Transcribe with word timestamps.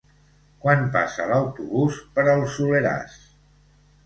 Quan 0.63 0.79
passa 0.95 1.27
l'autobús 1.31 2.01
per 2.17 2.25
el 2.35 2.43
Soleràs? 2.57 3.21